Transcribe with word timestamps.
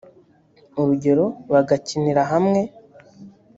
urugero 0.81 1.25
bagakinira 1.51 2.21
hamwe 2.31 2.61